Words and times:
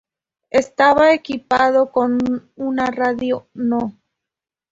Estaba 0.49 1.13
equipado 1.13 1.91
con 1.91 2.49
una 2.55 2.89
radio 2.89 3.47
No. 3.53 3.99